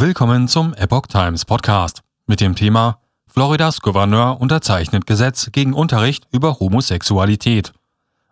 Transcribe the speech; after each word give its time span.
Willkommen 0.00 0.48
zum 0.48 0.72
Epoch 0.72 1.08
Times 1.08 1.44
Podcast 1.44 2.00
mit 2.26 2.40
dem 2.40 2.54
Thema 2.54 3.00
Floridas 3.26 3.82
Gouverneur 3.82 4.40
unterzeichnet 4.40 5.06
Gesetz 5.06 5.50
gegen 5.52 5.74
Unterricht 5.74 6.26
über 6.32 6.58
Homosexualität. 6.58 7.74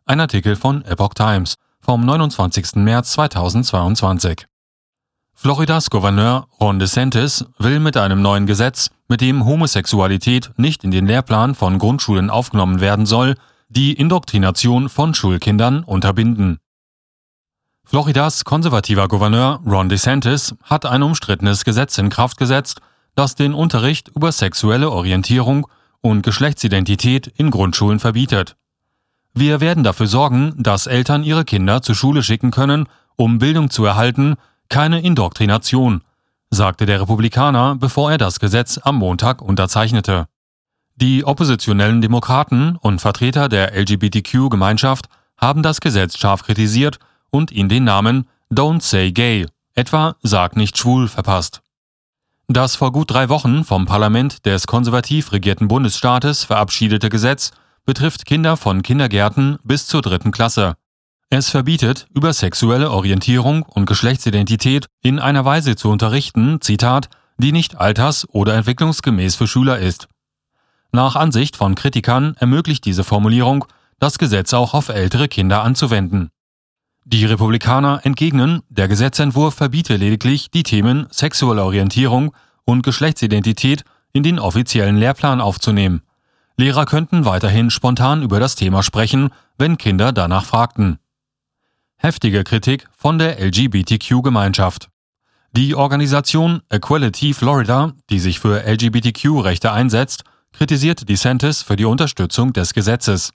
Ein 0.06 0.18
Artikel 0.20 0.56
von 0.56 0.82
Epoch 0.86 1.12
Times 1.12 1.56
vom 1.82 2.06
29. 2.06 2.76
März 2.76 3.12
2022. 3.12 4.46
Floridas 5.34 5.90
Gouverneur 5.90 6.48
Ron 6.58 6.78
DeSantis 6.78 7.44
will 7.58 7.80
mit 7.80 7.98
einem 7.98 8.22
neuen 8.22 8.46
Gesetz, 8.46 8.90
mit 9.06 9.20
dem 9.20 9.44
Homosexualität 9.44 10.52
nicht 10.56 10.84
in 10.84 10.90
den 10.90 11.06
Lehrplan 11.06 11.54
von 11.54 11.78
Grundschulen 11.78 12.30
aufgenommen 12.30 12.80
werden 12.80 13.04
soll, 13.04 13.34
die 13.68 13.92
Indoktrination 13.92 14.88
von 14.88 15.12
Schulkindern 15.12 15.84
unterbinden. 15.84 16.60
Floridas 17.90 18.44
konservativer 18.44 19.08
Gouverneur 19.08 19.60
Ron 19.64 19.88
DeSantis 19.88 20.54
hat 20.62 20.84
ein 20.84 21.02
umstrittenes 21.02 21.64
Gesetz 21.64 21.96
in 21.96 22.10
Kraft 22.10 22.36
gesetzt, 22.36 22.82
das 23.14 23.34
den 23.34 23.54
Unterricht 23.54 24.08
über 24.14 24.30
sexuelle 24.30 24.90
Orientierung 24.90 25.66
und 26.02 26.20
Geschlechtsidentität 26.20 27.28
in 27.28 27.50
Grundschulen 27.50 27.98
verbietet. 27.98 28.56
Wir 29.32 29.62
werden 29.62 29.84
dafür 29.84 30.06
sorgen, 30.06 30.52
dass 30.58 30.86
Eltern 30.86 31.22
ihre 31.22 31.46
Kinder 31.46 31.80
zur 31.80 31.94
Schule 31.94 32.22
schicken 32.22 32.50
können, 32.50 32.90
um 33.16 33.38
Bildung 33.38 33.70
zu 33.70 33.86
erhalten, 33.86 34.36
keine 34.68 35.00
Indoktrination, 35.00 36.02
sagte 36.50 36.84
der 36.84 37.00
Republikaner, 37.00 37.74
bevor 37.74 38.12
er 38.12 38.18
das 38.18 38.38
Gesetz 38.38 38.78
am 38.82 38.96
Montag 38.96 39.40
unterzeichnete. 39.40 40.26
Die 40.96 41.24
oppositionellen 41.24 42.02
Demokraten 42.02 42.76
und 42.76 43.00
Vertreter 43.00 43.48
der 43.48 43.74
LGBTQ-Gemeinschaft 43.74 45.08
haben 45.38 45.62
das 45.62 45.80
Gesetz 45.80 46.18
scharf 46.18 46.42
kritisiert 46.42 46.98
und 47.30 47.52
ihm 47.52 47.68
den 47.68 47.84
Namen 47.84 48.28
Don't 48.50 48.82
Say 48.82 49.12
Gay, 49.12 49.46
etwa 49.74 50.16
Sag 50.22 50.56
nicht 50.56 50.78
schwul, 50.78 51.08
verpasst. 51.08 51.62
Das 52.48 52.76
vor 52.76 52.92
gut 52.92 53.10
drei 53.10 53.28
Wochen 53.28 53.64
vom 53.64 53.84
Parlament 53.84 54.46
des 54.46 54.66
konservativ 54.66 55.32
regierten 55.32 55.68
Bundesstaates 55.68 56.44
verabschiedete 56.44 57.10
Gesetz 57.10 57.52
betrifft 57.84 58.24
Kinder 58.24 58.56
von 58.56 58.82
Kindergärten 58.82 59.58
bis 59.64 59.86
zur 59.86 60.00
dritten 60.00 60.30
Klasse. 60.30 60.74
Es 61.30 61.50
verbietet, 61.50 62.06
über 62.14 62.32
sexuelle 62.32 62.90
Orientierung 62.90 63.62
und 63.62 63.84
Geschlechtsidentität 63.84 64.86
in 65.02 65.18
einer 65.18 65.44
Weise 65.44 65.76
zu 65.76 65.90
unterrichten, 65.90 66.62
Zitat, 66.62 67.10
die 67.36 67.52
nicht 67.52 67.76
alters- 67.76 68.26
oder 68.30 68.54
entwicklungsgemäß 68.54 69.36
für 69.36 69.46
Schüler 69.46 69.78
ist. 69.78 70.08
Nach 70.90 71.16
Ansicht 71.16 71.54
von 71.54 71.74
Kritikern 71.74 72.34
ermöglicht 72.38 72.86
diese 72.86 73.04
Formulierung, 73.04 73.66
das 74.00 74.18
Gesetz 74.18 74.54
auch 74.54 74.72
auf 74.72 74.88
ältere 74.88 75.28
Kinder 75.28 75.62
anzuwenden. 75.62 76.30
Die 77.10 77.24
Republikaner 77.24 78.00
entgegnen, 78.02 78.60
der 78.68 78.86
Gesetzentwurf 78.86 79.54
verbiete 79.54 79.96
lediglich 79.96 80.50
die 80.50 80.62
Themen 80.62 81.06
sexuelle 81.10 81.64
Orientierung 81.64 82.36
und 82.66 82.82
Geschlechtsidentität 82.82 83.82
in 84.12 84.22
den 84.22 84.38
offiziellen 84.38 84.98
Lehrplan 84.98 85.40
aufzunehmen. 85.40 86.02
Lehrer 86.58 86.84
könnten 86.84 87.24
weiterhin 87.24 87.70
spontan 87.70 88.22
über 88.22 88.40
das 88.40 88.56
Thema 88.56 88.82
sprechen, 88.82 89.30
wenn 89.56 89.78
Kinder 89.78 90.12
danach 90.12 90.44
fragten. 90.44 90.98
Heftige 91.96 92.44
Kritik 92.44 92.86
von 92.94 93.16
der 93.16 93.40
LGBTQ-Gemeinschaft. 93.40 94.90
Die 95.52 95.74
Organisation 95.74 96.60
Equality 96.68 97.32
Florida, 97.32 97.94
die 98.10 98.18
sich 98.18 98.38
für 98.38 98.66
LGBTQ-Rechte 98.66 99.72
einsetzt, 99.72 100.24
kritisiert 100.52 101.08
DeSantis 101.08 101.62
für 101.62 101.76
die 101.76 101.86
Unterstützung 101.86 102.52
des 102.52 102.74
Gesetzes. 102.74 103.32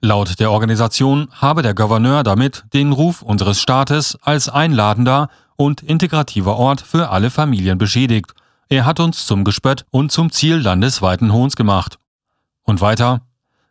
Laut 0.00 0.38
der 0.38 0.52
Organisation 0.52 1.28
habe 1.32 1.62
der 1.62 1.74
Gouverneur 1.74 2.22
damit 2.22 2.64
den 2.72 2.92
Ruf 2.92 3.20
unseres 3.20 3.60
Staates 3.60 4.16
als 4.22 4.48
einladender 4.48 5.28
und 5.56 5.82
integrativer 5.82 6.56
Ort 6.56 6.80
für 6.80 7.10
alle 7.10 7.30
Familien 7.30 7.78
beschädigt. 7.78 8.32
Er 8.68 8.86
hat 8.86 9.00
uns 9.00 9.26
zum 9.26 9.42
Gespött 9.42 9.86
und 9.90 10.12
zum 10.12 10.30
Ziel 10.30 10.58
landesweiten 10.58 11.32
Hohns 11.32 11.56
gemacht. 11.56 11.98
Und 12.62 12.80
weiter. 12.80 13.22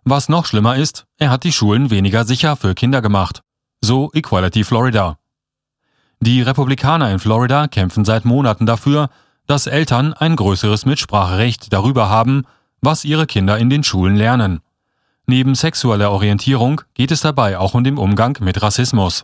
Was 0.04 0.28
noch 0.28 0.46
schlimmer 0.46 0.76
ist, 0.76 1.06
er 1.18 1.30
hat 1.30 1.46
die 1.46 1.54
Schulen 1.54 1.92
weniger 1.92 2.26
sicher 2.26 2.58
für 2.58 2.76
Kinder 2.76 3.02
gemacht. 3.02 3.42
So 3.80 4.12
Equality 4.14 4.66
Florida. 4.66 5.18
Die 6.20 6.42
Republikaner 6.42 7.10
in 7.12 7.20
Florida 7.20 7.68
kämpfen 7.68 8.04
seit 8.04 8.26
Monaten 8.26 8.66
dafür, 8.66 9.10
dass 9.46 9.68
Eltern 9.68 10.14
ein 10.14 10.36
größeres 10.36 10.86
Mitspracherecht 10.86 11.72
darüber 11.72 12.10
haben, 12.10 12.44
was 12.82 13.06
ihre 13.06 13.28
Kinder 13.28 13.58
in 13.58 13.70
den 13.70 13.84
Schulen 13.84 14.18
lernen. 14.18 14.60
Neben 15.30 15.56
sexueller 15.56 16.12
Orientierung 16.12 16.82
geht 16.94 17.12
es 17.12 17.20
dabei 17.20 17.58
auch 17.58 17.74
um 17.74 17.84
den 17.84 17.98
Umgang 17.98 18.38
mit 18.40 18.62
Rassismus. 18.62 19.24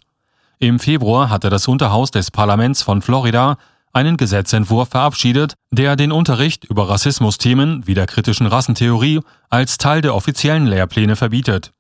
Im 0.59 0.79
Februar 0.79 1.29
hatte 1.29 1.49
das 1.49 1.69
Unterhaus 1.69 2.11
des 2.11 2.29
Parlaments 2.29 2.81
von 2.81 3.01
Florida 3.01 3.57
einen 3.93 4.17
Gesetzentwurf 4.17 4.89
verabschiedet, 4.89 5.53
der 5.71 5.95
den 5.95 6.11
Unterricht 6.11 6.65
über 6.65 6.89
Rassismusthemen 6.89 7.87
wie 7.87 7.93
der 7.93 8.05
kritischen 8.05 8.47
Rassentheorie 8.47 9.21
als 9.49 9.77
Teil 9.77 10.01
der 10.01 10.13
offiziellen 10.13 10.67
Lehrpläne 10.67 11.15
verbietet. 11.15 11.71